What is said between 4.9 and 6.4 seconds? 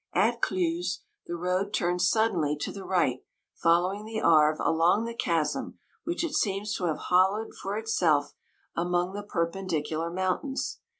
the chasm, which it